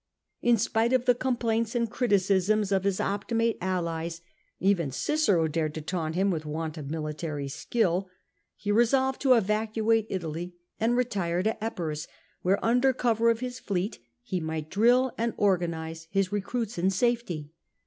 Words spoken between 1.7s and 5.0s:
and criticisms of his Optimate allies— even